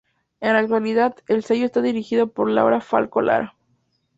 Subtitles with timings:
[0.39, 3.55] En la actualidad, el sello está dirigido por Laura Falcó Lara.